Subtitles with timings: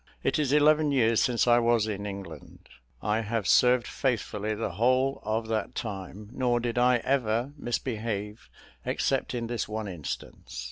[0.23, 2.69] It is eleven years since I was in England;
[3.03, 8.49] I have served faithfully the whole of that time, nor did I ever misbehave
[8.83, 10.59] except in this one instance.